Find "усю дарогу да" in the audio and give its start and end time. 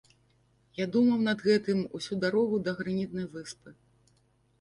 1.99-2.73